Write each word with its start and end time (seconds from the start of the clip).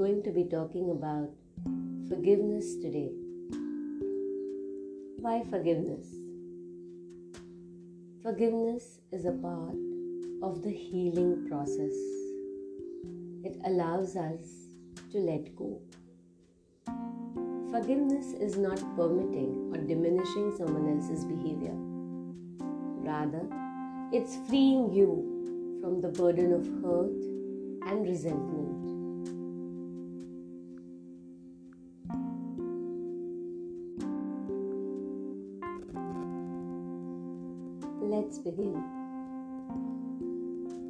going 0.00 0.22
to 0.22 0.30
be 0.30 0.44
talking 0.44 0.90
about 0.92 1.28
forgiveness 2.08 2.76
today. 2.76 3.10
Why 5.18 5.42
forgiveness? 5.50 6.06
Forgiveness 8.22 9.00
is 9.12 9.26
a 9.26 9.32
part 9.32 9.76
of 10.42 10.62
the 10.62 10.70
healing 10.70 11.46
process. 11.50 11.92
It 13.44 13.58
allows 13.66 14.16
us 14.16 14.46
to 15.12 15.18
let 15.18 15.54
go. 15.54 15.82
Forgiveness 17.70 18.32
is 18.40 18.56
not 18.56 18.78
permitting 18.96 19.70
or 19.70 19.86
diminishing 19.86 20.56
someone 20.56 20.88
else's 20.96 21.26
behavior. 21.26 21.76
Rather, 23.12 23.46
it's 24.14 24.38
freeing 24.48 24.90
you 24.94 25.78
from 25.82 26.00
the 26.00 26.08
burden 26.08 26.54
of 26.54 26.64
hurt 26.82 27.20
and 27.90 28.08
resentment. 28.08 28.89
Begin. 38.38 38.80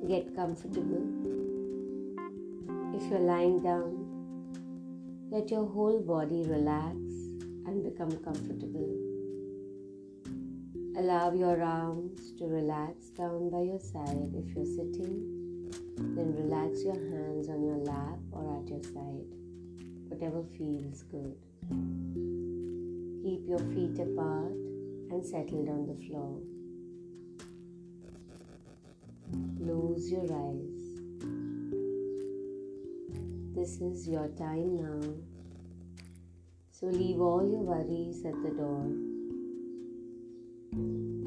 Get 0.06 0.36
comfortable. 0.36 1.02
If 2.94 3.10
you're 3.10 3.18
lying 3.18 3.62
down, 3.62 4.06
let 5.30 5.50
your 5.50 5.66
whole 5.66 6.00
body 6.00 6.44
relax 6.46 6.96
and 7.66 7.82
become 7.82 8.12
comfortable. 8.22 8.94
Allow 10.98 11.32
your 11.32 11.62
arms 11.62 12.32
to 12.38 12.46
relax 12.46 13.08
down 13.08 13.48
by 13.50 13.62
your 13.62 13.80
side. 13.80 14.32
If 14.34 14.54
you're 14.54 14.66
sitting, 14.66 15.72
then 15.96 16.36
relax 16.36 16.84
your 16.84 16.94
hands 16.94 17.48
on 17.48 17.64
your 17.64 17.78
lap 17.78 18.18
or 18.32 18.60
at 18.60 18.68
your 18.68 18.82
side, 18.82 19.32
whatever 20.08 20.44
feels 20.58 21.04
good. 21.04 21.36
Keep 23.24 23.48
your 23.48 23.60
feet 23.72 23.98
apart 23.98 24.52
and 25.10 25.24
settled 25.24 25.68
on 25.68 25.86
the 25.86 25.96
floor. 26.06 26.38
Close 29.58 30.10
your 30.10 30.24
eyes. 30.24 30.80
This 33.54 33.80
is 33.80 34.08
your 34.08 34.28
time 34.38 34.76
now. 34.76 35.00
So 36.72 36.86
leave 36.86 37.20
all 37.20 37.46
your 37.46 37.60
worries 37.60 38.24
at 38.24 38.34
the 38.42 38.50
door. 38.50 38.86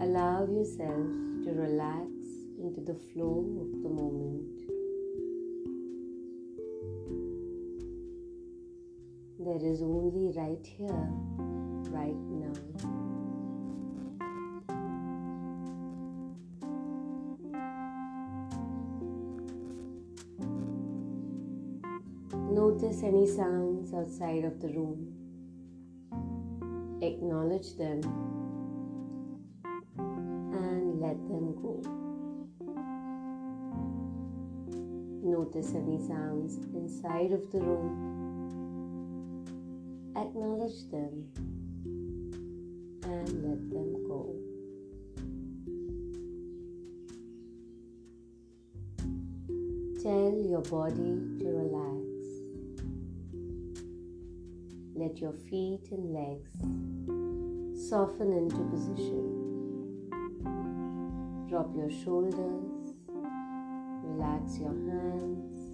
Allow 0.03 0.47
yourself 0.47 1.05
to 1.43 1.51
relax 1.51 2.09
into 2.59 2.81
the 2.81 2.95
flow 3.13 3.45
of 3.61 3.83
the 3.83 3.89
moment. 3.89 4.61
There 9.39 9.71
is 9.71 9.81
only 9.81 10.31
right 10.35 10.65
here, 10.65 11.07
right 11.91 12.15
now. 12.15 13.02
Any 23.03 23.27
sounds 23.27 23.93
outside 23.93 24.45
of 24.45 24.61
the 24.61 24.69
room. 24.69 25.11
Acknowledge 27.01 27.75
them 27.75 27.99
and 29.97 31.01
let 31.01 31.17
them 31.27 31.53
go. 31.61 31.81
Notice 35.21 35.73
any 35.75 35.99
sounds 36.07 36.55
inside 36.73 37.33
of 37.33 37.51
the 37.51 37.59
room. 37.59 37.91
Acknowledge 40.15 40.89
them 40.89 41.27
and 43.03 43.27
let 43.43 43.69
them 43.69 44.07
go. 44.07 44.33
Tell 50.01 50.41
your 50.41 50.61
body 50.61 51.19
to 51.39 51.45
relax. 51.49 52.12
Let 54.95 55.19
your 55.19 55.33
feet 55.33 55.89
and 55.89 56.13
legs 56.13 56.51
soften 57.89 58.31
into 58.31 58.57
position. 58.69 60.09
Drop 61.49 61.75
your 61.75 61.89
shoulders, 61.89 62.93
relax 64.03 64.59
your 64.59 64.69
hands. 64.69 65.71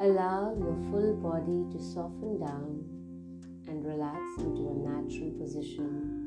Allow 0.00 0.56
your 0.58 0.76
full 0.90 1.14
body 1.22 1.64
to 1.72 1.78
soften 1.80 2.40
down 2.40 2.84
and 3.68 3.86
relax 3.86 4.20
into 4.38 4.68
a 4.68 4.74
natural 4.74 5.30
position. 5.38 6.26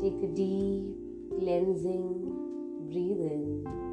Take 0.00 0.22
a 0.22 0.34
deep, 0.34 0.96
cleansing 1.38 2.46
breathe 2.90 3.20
in 3.20 3.85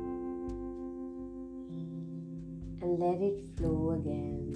and 2.83 2.99
let 2.99 3.21
it 3.21 3.39
flow 3.55 3.91
again, 3.91 4.51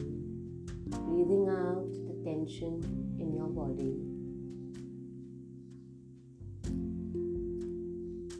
breathing 0.87 1.47
out 1.47 1.87
the 2.07 2.13
tension 2.25 2.75
in 3.21 3.33
your 3.33 3.47
body. 3.47 3.95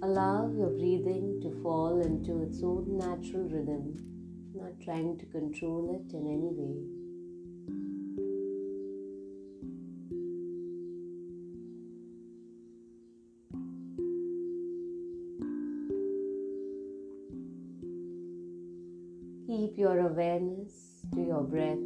Allow 0.01 0.51
your 0.51 0.71
breathing 0.71 1.39
to 1.41 1.49
fall 1.63 2.01
into 2.01 2.43
its 2.43 2.61
own 2.63 2.97
natural 2.97 3.43
rhythm, 3.43 3.95
not 4.53 4.77
trying 4.83 5.17
to 5.19 5.25
control 5.27 5.95
it 5.95 6.13
in 6.13 6.27
any 6.27 6.51
way. 6.51 7.06
Breath. 21.49 21.77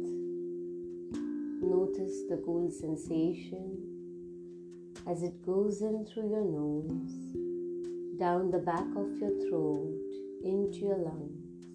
Notice 1.62 2.24
the 2.28 2.42
cool 2.44 2.68
sensation 2.70 3.78
as 5.06 5.22
it 5.22 5.40
goes 5.46 5.82
in 5.82 6.04
through 6.04 6.30
your 6.30 6.44
nose, 6.44 7.12
down 8.18 8.50
the 8.50 8.58
back 8.58 8.86
of 8.96 9.18
your 9.18 9.30
throat, 9.48 10.12
into 10.44 10.78
your 10.78 10.98
lungs. 10.98 11.66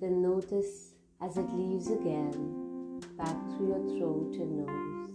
Then 0.00 0.22
notice 0.22 0.94
as 1.20 1.36
it 1.36 1.48
leaves 1.52 1.88
again, 1.90 3.00
back 3.16 3.36
through 3.50 3.68
your 3.68 3.86
throat 3.98 4.34
and 4.40 4.56
nose. 4.66 5.10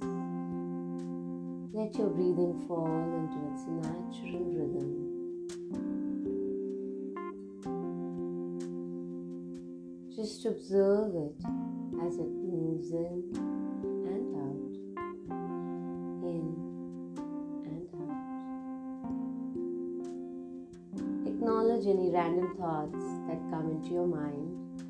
Let 1.74 1.96
your 1.96 2.10
breathing 2.10 2.66
fall 2.68 2.88
into 2.88 3.38
its 3.52 3.66
natural 3.68 4.46
rhythm. 4.54 5.15
Just 10.26 10.46
observe 10.48 11.14
it 11.14 11.36
as 12.02 12.16
it 12.18 12.26
moves 12.26 12.90
in 12.90 13.22
and 14.10 14.36
out, 14.42 14.76
in 16.26 16.46
and 17.68 17.88
out. 21.22 21.28
Acknowledge 21.28 21.86
any 21.86 22.10
random 22.10 22.58
thoughts 22.58 23.06
that 23.28 23.38
come 23.52 23.70
into 23.70 23.90
your 23.92 24.08
mind 24.08 24.82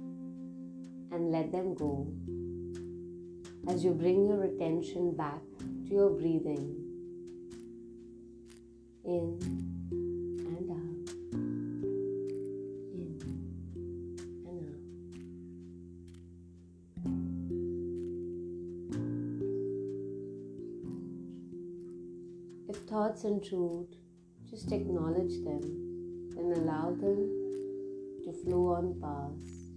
and 1.12 1.34
let 1.34 1.52
them 1.52 1.74
go 1.74 2.08
as 3.68 3.84
you 3.84 3.92
bring 3.92 4.30
your 4.30 4.44
attention 4.46 5.14
back 5.18 5.42
to 5.60 5.94
your 5.94 6.12
breathing 6.12 6.78
in 9.04 9.38
thoughts 23.16 23.24
intrude, 23.24 23.96
just 24.50 24.72
acknowledge 24.72 25.36
them 25.44 25.62
and 26.38 26.58
allow 26.58 26.90
them 26.92 27.30
to 28.26 28.34
flow 28.44 28.74
on 28.74 28.94
past 29.00 29.72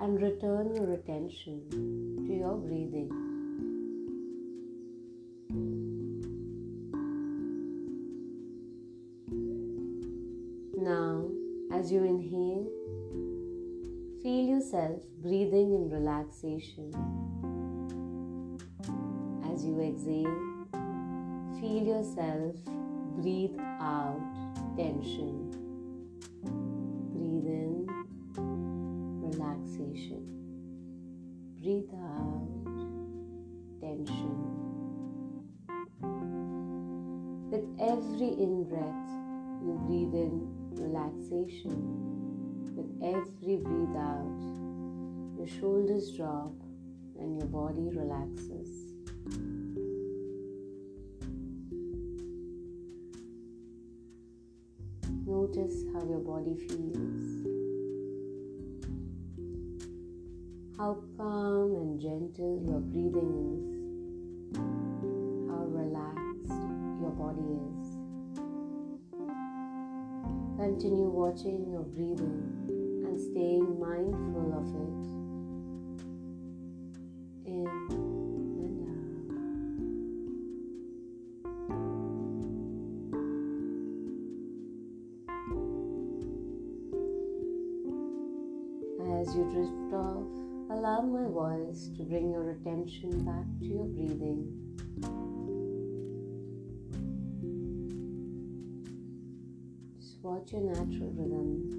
and 0.00 0.20
return 0.20 0.74
your 0.74 0.92
attention 0.94 1.62
to 2.26 2.32
your 2.32 2.56
breathing. 2.56 3.10
Now, 10.76 11.28
as 11.72 11.92
you 11.92 12.02
inhale, 12.02 12.66
feel 14.22 14.44
yourself 14.46 15.02
breathing 15.22 15.74
in 15.74 15.90
relaxation. 15.90 16.92
As 19.52 19.64
you 19.64 19.80
exhale, 19.80 20.47
Feel 21.60 21.82
yourself 21.82 22.54
breathe 23.16 23.58
out 23.58 24.20
tension. 24.76 25.50
Breathe 27.12 27.46
in 27.46 27.86
relaxation. 29.20 30.22
Breathe 31.60 31.90
out 31.94 32.46
tension. 33.80 34.38
With 37.50 37.66
every 37.80 38.28
in 38.40 38.64
breath, 38.68 39.10
you 39.60 39.74
breathe 39.84 40.14
in 40.14 40.46
relaxation. 40.76 41.78
With 42.76 42.90
every 43.02 43.56
breathe 43.56 43.96
out, 43.96 44.40
your 45.36 45.48
shoulders 45.48 46.12
drop 46.12 46.52
and 47.18 47.36
your 47.36 47.48
body 47.48 47.88
relaxes. 47.90 48.87
Body 56.38 56.54
feels. 56.68 57.46
How 60.76 60.96
calm 61.16 61.74
and 61.74 62.00
gentle 62.00 62.62
your 62.64 62.78
breathing 62.78 63.32
is. 63.50 64.58
How 65.50 65.64
relaxed 65.66 66.52
your 67.00 67.10
body 67.10 67.48
is. 67.66 67.86
Continue 70.58 71.10
watching 71.10 71.72
your 71.72 71.82
breathing 71.82 72.38
and 73.04 73.20
staying 73.20 73.80
mindful 73.80 74.54
of 74.54 74.66
it. 74.76 75.07
Drift 89.52 89.94
off, 89.94 90.26
allow 90.70 91.00
my 91.00 91.26
voice 91.28 91.88
to 91.96 92.02
bring 92.02 92.30
your 92.30 92.50
attention 92.50 93.24
back 93.24 93.46
to 93.60 93.66
your 93.66 93.84
breathing. 93.84 94.52
Just 99.98 100.22
watch 100.22 100.52
your 100.52 100.62
natural 100.62 101.12
rhythm. 101.16 101.74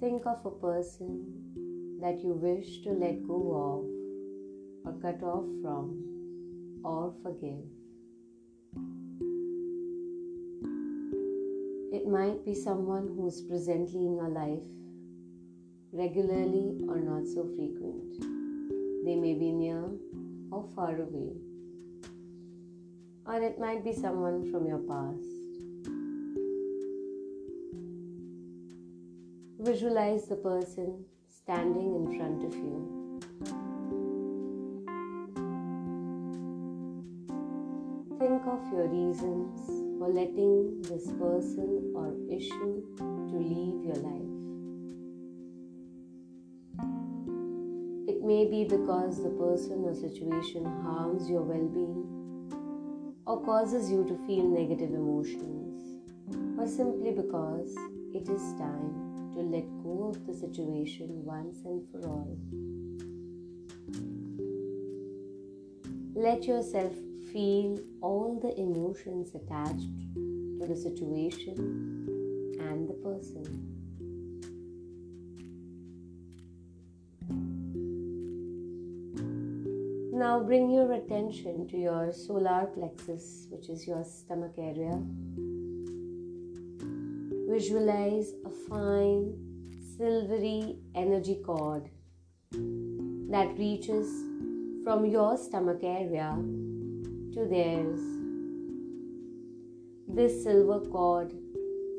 Think 0.00 0.26
of 0.26 0.44
a 0.44 0.50
person 0.50 1.98
that 2.00 2.22
you 2.24 2.32
wish 2.32 2.82
to 2.82 2.90
let 2.90 3.26
go 3.26 3.36
of, 3.64 4.94
or 4.94 5.00
cut 5.00 5.22
off 5.22 5.44
from, 5.62 6.80
or 6.84 7.14
forgive. 7.22 7.79
It 11.92 12.06
might 12.06 12.44
be 12.44 12.54
someone 12.54 13.08
who 13.16 13.26
is 13.26 13.40
presently 13.40 14.06
in 14.06 14.14
your 14.14 14.28
life, 14.28 14.62
regularly 15.92 16.84
or 16.88 17.00
not 17.00 17.26
so 17.26 17.42
frequent. 17.56 18.20
They 19.04 19.16
may 19.16 19.34
be 19.34 19.50
near 19.50 19.90
or 20.52 20.62
far 20.72 20.94
away. 20.94 21.32
Or 23.26 23.42
it 23.42 23.58
might 23.58 23.82
be 23.82 23.92
someone 23.92 24.52
from 24.52 24.68
your 24.68 24.78
past. 24.78 25.26
Visualize 29.58 30.26
the 30.26 30.36
person 30.36 31.04
standing 31.28 31.96
in 31.96 32.16
front 32.16 32.44
of 32.44 32.54
you. 32.54 33.20
Think 38.20 38.46
of 38.46 38.60
your 38.72 38.86
reasons 38.86 39.79
for 40.00 40.08
letting 40.08 40.80
this 40.80 41.08
person 41.20 41.92
or 41.94 42.14
issue 42.34 42.82
to 42.96 43.36
leave 43.36 43.84
your 43.84 43.96
life. 43.96 44.30
It 48.08 48.24
may 48.24 48.46
be 48.46 48.64
because 48.64 49.22
the 49.22 49.28
person 49.28 49.84
or 49.84 49.94
situation 49.94 50.64
harms 50.64 51.28
your 51.28 51.42
well 51.42 51.68
being 51.68 52.06
or 53.26 53.44
causes 53.44 53.90
you 53.90 54.06
to 54.06 54.16
feel 54.26 54.48
negative 54.48 54.94
emotions, 54.94 56.00
or 56.58 56.66
simply 56.66 57.10
because 57.10 57.76
it 58.14 58.26
is 58.26 58.54
time 58.54 59.30
to 59.34 59.40
let 59.42 59.68
go 59.82 60.08
of 60.08 60.26
the 60.26 60.32
situation 60.32 61.08
once 61.26 61.58
and 61.66 61.86
for 61.92 62.08
all. 62.08 62.38
Let 66.14 66.44
yourself 66.44 66.94
feel 67.32 67.78
all 68.00 68.38
the 68.40 68.58
emotions 68.60 69.34
attached 69.34 69.90
to 70.14 70.66
the 70.66 70.76
situation 70.76 71.56
and 72.60 72.88
the 72.88 72.94
person. 72.94 73.70
Now 80.12 80.40
bring 80.40 80.70
your 80.70 80.92
attention 80.92 81.66
to 81.68 81.76
your 81.78 82.12
solar 82.12 82.66
plexus, 82.66 83.46
which 83.50 83.68
is 83.68 83.86
your 83.86 84.04
stomach 84.04 84.54
area. 84.58 85.00
Visualize 87.48 88.32
a 88.44 88.50
fine 88.68 89.34
silvery 89.96 90.76
energy 90.94 91.40
cord 91.44 91.88
that 92.52 93.56
reaches 93.56 94.08
from 94.84 95.04
your 95.06 95.36
stomach 95.36 95.80
area 95.82 96.36
to 97.34 97.46
theirs. 97.46 98.00
This 100.08 100.42
silver 100.42 100.80
cord 100.90 101.32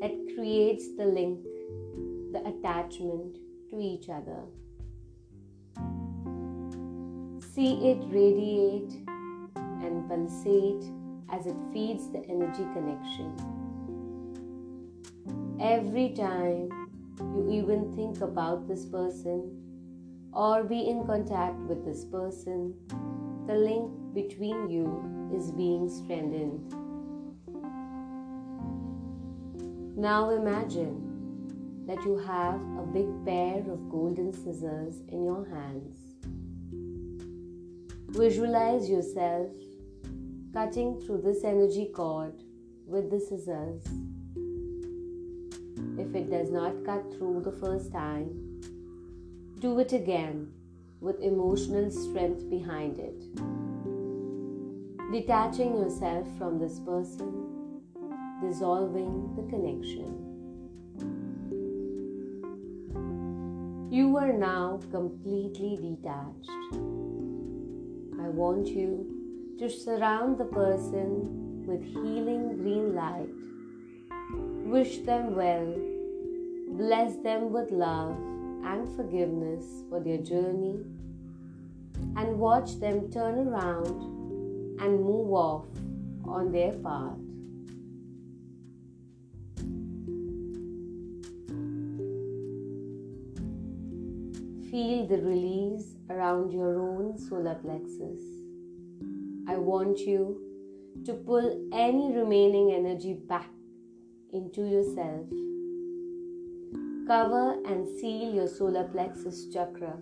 that 0.02 0.12
creates 0.36 0.90
the 0.98 1.06
link, 1.06 1.44
the 2.34 2.42
attachment 2.46 3.38
to 3.70 3.80
each 3.80 4.10
other. 4.10 4.42
See 7.54 7.92
it 7.92 8.04
radiate 8.08 9.08
and 9.56 10.08
pulsate 10.10 10.84
as 11.30 11.46
it 11.46 11.56
feeds 11.72 12.12
the 12.12 12.26
energy 12.28 12.66
connection. 12.74 13.32
Every 15.62 16.10
time 16.10 16.70
you 17.20 17.50
even 17.52 17.96
think 17.96 18.22
about 18.22 18.68
this 18.68 18.86
person 18.86 19.58
or 20.34 20.64
be 20.64 20.90
in 20.90 21.06
contact 21.06 21.58
with 21.62 21.86
this 21.86 22.04
person, 22.04 22.74
the 23.48 23.54
link 23.54 23.92
between 24.14 24.70
you 24.70 25.21
is 25.34 25.52
being 25.52 25.90
strengthened. 25.90 26.74
Now 29.98 30.30
imagine 30.32 31.86
that 31.88 32.04
you 32.04 32.18
have 32.18 32.62
a 32.78 32.86
big 32.94 33.08
pair 33.26 33.60
of 33.72 33.90
golden 33.90 34.32
scissors 34.32 35.02
in 35.10 35.24
your 35.24 35.46
hands. 35.50 35.98
Visualize 38.10 38.90
yourself 38.90 39.50
cutting 40.54 41.00
through 41.02 41.22
this 41.22 41.44
energy 41.44 41.92
cord 41.96 42.34
with 42.86 43.10
the 43.10 43.20
scissors. 43.20 43.84
If 45.98 46.16
it 46.16 46.30
does 46.30 46.52
not 46.52 46.86
cut 46.86 47.14
through 47.14 47.42
the 47.44 47.52
first 47.52 47.92
time, 47.92 48.62
do 49.60 49.80
it 49.80 49.94
again 49.94 50.52
with 51.00 51.20
emotional 51.22 51.90
strength 51.90 52.50
behind 52.50 53.00
it 53.00 53.71
detaching 55.12 55.76
yourself 55.76 56.26
from 56.38 56.58
this 56.58 56.80
person, 56.80 57.82
dissolving 58.42 59.36
the 59.36 59.44
connection. 59.52 60.08
You 63.92 64.16
are 64.16 64.32
now 64.32 64.80
completely 64.90 65.76
detached. 65.76 66.50
I 68.24 68.30
want 68.30 68.68
you 68.68 69.56
to 69.60 69.70
surround 69.70 70.38
the 70.38 70.46
person 70.46 71.66
with 71.68 71.84
healing 71.84 72.56
green 72.56 72.96
light. 72.96 73.28
Wish 74.72 75.00
them 75.00 75.36
well, 75.36 75.76
bless 76.78 77.18
them 77.18 77.52
with 77.52 77.70
love 77.72 78.16
and 78.64 78.88
forgiveness 78.96 79.66
for 79.90 80.00
their 80.00 80.20
journey, 80.20 80.80
and 82.16 82.40
watch 82.40 82.80
them 82.80 83.12
turn 83.12 83.50
around 83.50 84.11
and 84.82 85.00
move 85.00 85.32
off 85.32 85.66
on 86.26 86.52
their 86.52 86.72
path. 86.74 87.18
Feel 94.72 95.06
the 95.06 95.22
release 95.22 95.96
around 96.10 96.52
your 96.52 96.80
own 96.80 97.18
solar 97.18 97.56
plexus. 97.56 98.22
I 99.48 99.58
want 99.58 100.00
you 100.00 100.42
to 101.06 101.14
pull 101.14 101.70
any 101.74 102.14
remaining 102.14 102.72
energy 102.72 103.14
back 103.14 103.50
into 104.34 104.62
yourself. 104.62 105.28
Cover 107.08 107.58
and 107.66 107.88
seal 108.00 108.34
your 108.34 108.48
solar 108.48 108.86
plexus 108.86 109.48
chakra 109.54 109.98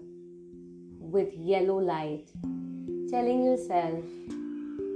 with 0.99 1.33
yellow 1.33 1.79
light, 1.79 2.29
telling 3.09 3.43
yourself 3.43 4.03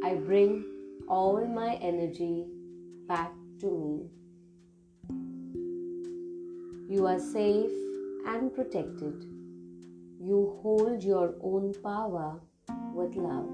I 0.04 0.16
bring 0.16 0.66
all 1.08 1.48
my 1.48 1.76
energy 1.76 2.44
back 3.08 3.32
to 3.62 3.68
me. 3.72 4.10
You 6.94 7.08
are 7.08 7.20
safe 7.20 7.72
and 8.28 8.54
protected. 8.54 9.24
You 10.20 10.60
hold 10.62 11.02
your 11.02 11.36
own 11.42 11.74
power 11.82 12.42
with 12.94 13.16
love. 13.16 13.48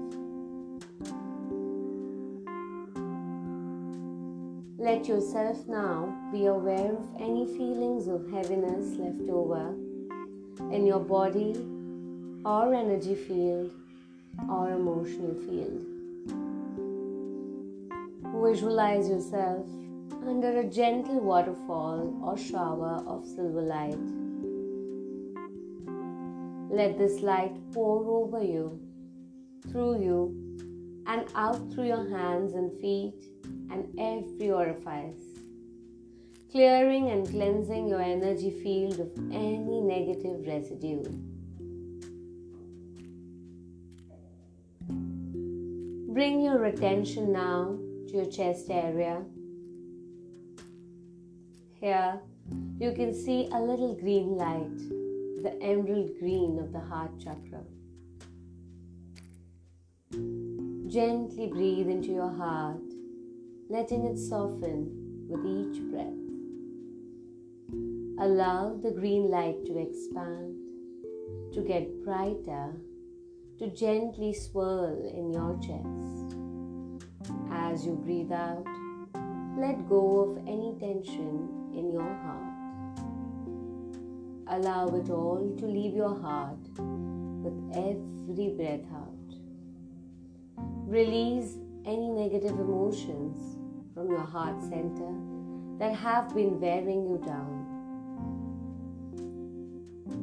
Let 4.76 5.06
yourself 5.06 5.68
now 5.68 6.30
be 6.32 6.46
aware 6.46 6.96
of 6.96 7.06
any 7.20 7.46
feelings 7.46 8.08
of 8.08 8.28
heaviness 8.32 8.96
left 8.98 9.30
over 9.30 9.76
in 10.72 10.84
your 10.84 10.98
body 10.98 11.54
or 12.44 12.74
energy 12.74 13.14
field 13.14 13.70
or 14.48 14.70
emotional 14.72 15.34
field. 15.46 15.89
Visualize 18.42 19.08
yourself 19.08 19.66
under 20.26 20.60
a 20.60 20.64
gentle 20.64 21.20
waterfall 21.20 22.18
or 22.24 22.38
shower 22.38 23.02
of 23.06 23.26
silver 23.26 23.60
light. 23.60 23.98
Let 26.70 26.96
this 26.96 27.20
light 27.20 27.54
pour 27.72 28.02
over 28.04 28.42
you, 28.42 28.80
through 29.70 30.02
you, 30.02 31.04
and 31.06 31.26
out 31.34 31.72
through 31.72 31.88
your 31.88 32.08
hands 32.08 32.54
and 32.54 32.72
feet 32.80 33.22
and 33.70 33.86
every 33.98 34.50
orifice, 34.50 35.22
clearing 36.50 37.10
and 37.10 37.28
cleansing 37.28 37.88
your 37.88 38.00
energy 38.00 38.50
field 38.62 39.00
of 39.00 39.12
any 39.32 39.80
negative 39.82 40.46
residue. 40.46 41.04
Bring 46.12 46.40
your 46.40 46.64
attention 46.64 47.32
now 47.32 47.79
to 48.10 48.16
your 48.16 48.26
chest 48.26 48.70
area. 48.70 49.22
Here, 51.74 52.20
you 52.78 52.92
can 52.92 53.14
see 53.14 53.48
a 53.52 53.60
little 53.60 53.94
green 53.94 54.36
light, 54.36 54.78
the 55.42 55.56
emerald 55.62 56.10
green 56.18 56.58
of 56.58 56.72
the 56.72 56.80
heart 56.80 57.12
chakra. 57.22 57.62
Gently 60.88 61.46
breathe 61.46 61.88
into 61.88 62.08
your 62.08 62.32
heart, 62.32 62.82
letting 63.68 64.04
it 64.06 64.18
soften 64.18 65.26
with 65.28 65.46
each 65.46 65.80
breath. 65.90 66.06
Allow 68.18 68.76
the 68.82 68.90
green 68.90 69.30
light 69.30 69.64
to 69.66 69.78
expand, 69.78 70.56
to 71.54 71.62
get 71.62 72.04
brighter, 72.04 72.74
to 73.58 73.68
gently 73.68 74.34
swirl 74.34 75.08
in 75.14 75.32
your 75.32 75.56
chest. 75.60 76.39
As 77.50 77.86
you 77.86 77.94
breathe 77.94 78.32
out, 78.32 78.66
let 79.56 79.88
go 79.88 80.20
of 80.20 80.38
any 80.46 80.74
tension 80.78 81.48
in 81.74 81.92
your 81.92 82.02
heart. 82.02 82.50
Allow 84.48 84.88
it 84.88 85.10
all 85.10 85.54
to 85.58 85.66
leave 85.66 85.94
your 85.94 86.18
heart 86.20 86.58
with 86.78 87.54
every 87.74 88.48
breath 88.56 88.86
out. 88.92 89.14
Release 90.86 91.56
any 91.84 92.08
negative 92.08 92.58
emotions 92.58 93.56
from 93.94 94.08
your 94.10 94.24
heart 94.24 94.60
center 94.62 95.12
that 95.78 95.94
have 95.94 96.34
been 96.34 96.60
wearing 96.60 97.04
you 97.06 97.18
down. 97.24 97.66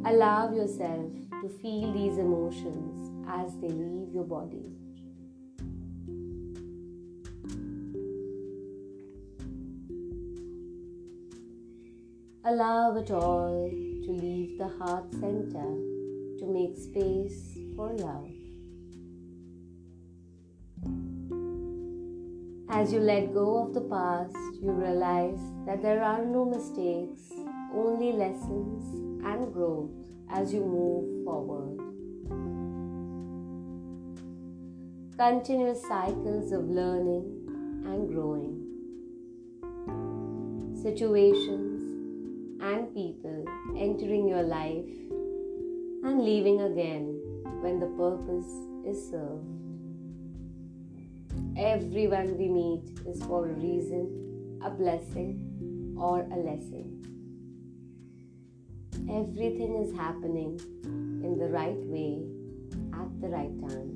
Allow 0.05 0.53
yourself 0.53 1.11
to 1.41 1.49
feel 1.61 1.91
these 1.93 2.17
emotions 2.17 3.11
as 3.27 3.55
they 3.57 3.69
leave 3.69 4.13
your 4.13 4.23
body. 4.23 4.71
Allow 12.49 12.95
it 12.95 13.11
all 13.11 13.69
to 13.69 14.09
leave 14.09 14.57
the 14.57 14.69
heart 14.69 15.11
center 15.11 15.69
to 16.39 16.45
make 16.47 16.77
space 16.77 17.57
for 17.75 17.91
love. 17.91 18.31
As 22.69 22.93
you 22.93 23.01
let 23.01 23.33
go 23.33 23.65
of 23.65 23.73
the 23.73 23.81
past, 23.81 24.37
you 24.61 24.71
realize 24.71 25.41
that 25.65 25.81
there 25.81 26.01
are 26.01 26.23
no 26.23 26.45
mistakes, 26.45 27.33
only 27.75 28.13
lessons 28.13 28.95
and 29.25 29.51
growth 29.51 29.91
as 30.29 30.53
you 30.53 30.61
move 30.61 31.25
forward. 31.25 31.77
Continuous 35.17 35.81
cycles 35.81 36.53
of 36.53 36.63
learning 36.69 37.25
and 37.85 38.07
growing. 38.07 38.63
Situations 40.81 41.66
and 42.67 42.93
people 42.93 43.45
entering 43.77 44.27
your 44.27 44.43
life 44.43 44.95
and 46.03 46.21
leaving 46.21 46.61
again 46.61 47.05
when 47.61 47.79
the 47.79 47.91
purpose 48.01 48.51
is 48.85 49.09
served. 49.09 49.47
Everyone 51.57 52.37
we 52.37 52.49
meet 52.49 52.99
is 53.07 53.23
for 53.23 53.45
a 53.47 53.53
reason, 53.53 54.59
a 54.63 54.69
blessing, 54.69 55.95
or 55.97 56.19
a 56.21 56.37
lesson. 56.49 56.85
Everything 59.09 59.77
is 59.83 59.95
happening 59.95 60.59
in 60.83 61.37
the 61.39 61.47
right 61.47 61.81
way 61.95 62.25
at 62.93 63.21
the 63.21 63.29
right 63.29 63.55
time. 63.61 63.93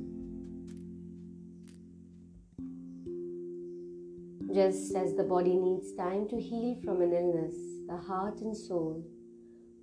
Just 4.54 4.96
as 4.96 5.14
the 5.16 5.24
body 5.24 5.56
needs 5.56 5.94
time 5.94 6.28
to 6.30 6.40
heal 6.40 6.78
from 6.84 7.02
an 7.02 7.14
illness, 7.14 7.56
the 7.92 7.98
heart 7.98 8.40
and 8.40 8.56
soul 8.56 9.04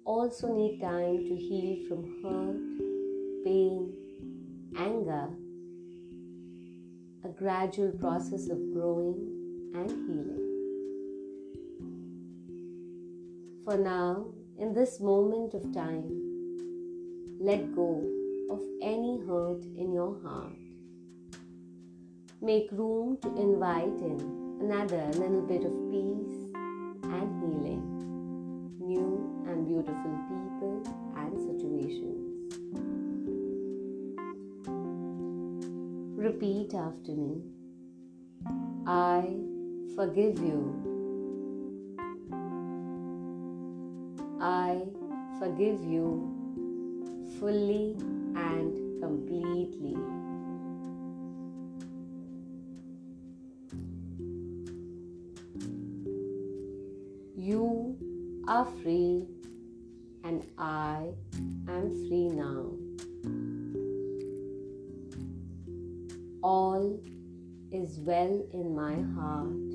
also 0.07 0.49
need 0.55 0.81
time 0.81 1.27
to 1.27 1.37
heal 1.37 1.87
from 1.87 2.03
hurt, 2.23 3.45
pain, 3.45 3.93
anger, 4.79 5.29
a 7.27 7.29
gradual 7.29 7.93
process 8.01 8.49
of 8.49 8.57
growing 8.73 9.19
and 9.75 9.91
healing. 9.91 10.47
For 13.67 13.77
now, 13.77 14.29
in 14.57 14.73
this 14.73 15.01
moment 15.01 15.53
of 15.53 15.71
time, 15.75 16.09
let 17.39 17.75
go 17.77 17.91
of 18.51 18.63
any 18.81 19.21
hurt 19.27 19.63
in 19.77 19.93
your 19.93 20.19
heart. 20.23 20.57
Make 22.41 22.73
room 22.73 23.19
to 23.21 23.29
invite 23.37 24.01
in 24.01 24.19
another 24.63 25.05
little 25.09 25.43
bit 25.43 25.65
of 25.67 25.73
peace 25.91 26.49
and 27.05 27.29
healing, 27.41 27.98
beautiful 29.69 30.17
people 30.29 30.83
and 31.15 31.33
situations. 31.47 32.25
Repeat 36.17 36.75
after 36.75 37.13
me 37.13 37.43
I 38.87 39.37
forgive 39.95 40.39
you. 40.39 40.61
I 44.41 44.81
forgive 45.39 45.85
you 45.85 46.07
fully 47.39 47.97
and 48.35 49.03
completely. 49.03 49.97
You 57.37 57.99
are 58.49 58.65
free, 58.83 59.27
and 60.25 60.45
I 60.59 61.09
am 61.69 61.91
free 62.09 62.29
now. 62.29 62.73
All 66.43 67.01
is 67.71 67.99
well 68.01 68.47
in 68.53 68.75
my 68.75 68.95
heart. 69.15 69.69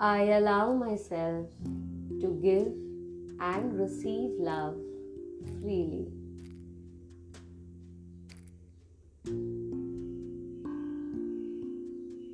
I 0.00 0.32
allow 0.36 0.74
myself 0.74 1.46
to 2.20 2.38
give 2.42 2.72
and 3.40 3.78
receive 3.78 4.32
love 4.38 4.76
freely. 5.60 6.12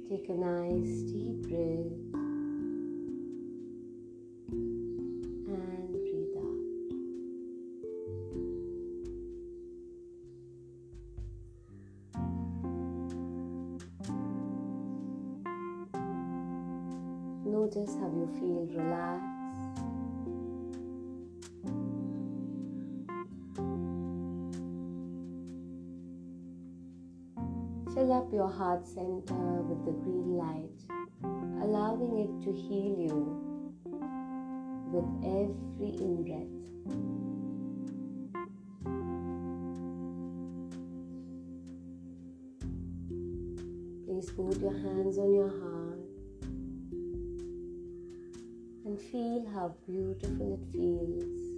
Take 0.09 0.29
a 0.29 0.33
nice 0.33 1.03
deep 1.13 1.43
breath 1.49 2.10
and 4.53 5.93
breathe 5.93 6.37
out. 6.39 6.61
Notice 17.47 17.95
how 17.95 18.09
you 18.09 18.27
feel 18.39 18.67
relaxed. 18.75 19.27
Fill 27.95 28.13
up 28.13 28.33
your 28.33 28.49
heart 28.49 28.87
center 28.87 29.63
with 29.63 29.85
the 29.85 29.93
green 29.93 30.37
light. 30.37 30.71
allowing 31.63 32.19
it 32.19 32.45
to 32.45 32.53
heal 32.53 32.97
you 32.99 33.40
with 34.93 35.05
every 35.25 35.91
in 36.03 36.25
breath. 36.25 36.61
Please 44.05 44.31
put 44.33 44.61
your 44.61 44.73
hands 44.73 45.19
on 45.19 45.33
your 45.33 45.49
heart 45.49 46.01
and 48.85 48.99
feel 48.99 49.47
how 49.53 49.73
beautiful 49.87 50.55
it 50.55 50.73
feels 50.73 51.50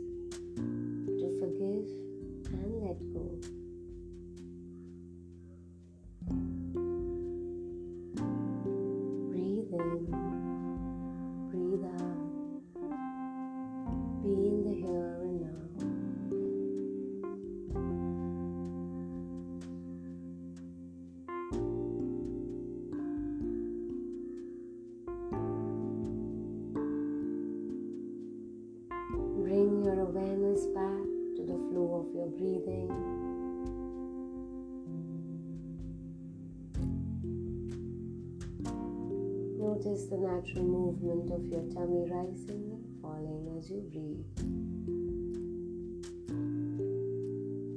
Notice 40.03 40.11
the 40.11 40.17
natural 40.17 40.65
movement 40.65 41.31
of 41.31 41.47
your 41.47 41.63
tummy 41.73 42.11
rising 42.11 42.71
and 42.73 43.03
falling 43.03 43.57
as 43.59 43.71
you 43.71 43.81
breathe. 43.93 44.27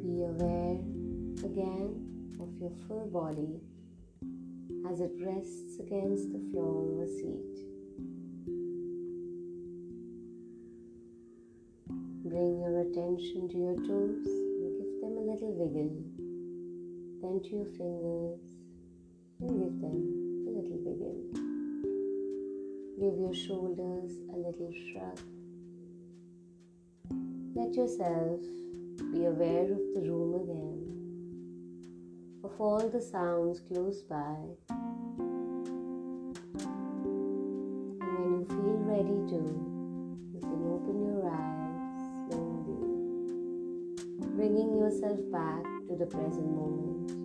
Be 0.01 0.24
aware 0.24 0.79
again 1.44 1.91
of 2.39 2.50
your 2.60 2.72
full 2.88 3.08
body 3.12 3.62
as 4.91 5.01
it 5.01 5.12
rests 5.20 5.79
against 5.79 6.32
the 6.32 6.39
floor 6.51 6.94
of 6.94 7.00
a 7.00 7.08
seat. 7.08 7.58
Bring 12.25 12.60
your 12.62 12.82
attention 12.82 13.50
to 13.50 13.58
your 13.58 13.75
toes 13.75 14.25
and 14.25 14.77
give 14.79 15.01
them 15.01 15.17
a 15.17 15.25
little 15.32 15.53
wiggle. 15.53 15.94
Then 17.22 17.41
to 17.44 17.55
your 17.55 17.65
fingers 17.65 18.41
and 19.41 19.60
give 19.60 19.82
them. 19.82 20.25
Give 22.98 23.18
your 23.18 23.34
shoulders 23.34 24.12
a 24.34 24.38
little 24.38 24.72
shrug. 24.72 25.20
Let 27.54 27.74
yourself 27.75 28.40
be 29.12 29.25
aware 29.25 29.64
of 29.64 29.82
the 29.94 30.02
room 30.02 30.34
again, 30.42 30.80
of 32.42 32.52
all 32.58 32.88
the 32.88 33.02
sounds 33.02 33.60
close 33.68 34.02
by. 34.04 34.38
And 38.00 38.00
when 38.00 38.31
you 38.31 38.46
feel 38.48 38.79
ready 38.88 39.20
to, 39.27 39.42
you 40.34 40.40
can 40.40 40.62
open 40.72 40.98
your 41.03 41.22
eyes 41.29 42.01
slowly, 42.31 42.79
bringing 44.38 44.77
yourself 44.77 45.20
back 45.34 45.64
to 45.90 45.96
the 45.98 46.05
present 46.05 46.48
moment. 46.48 47.25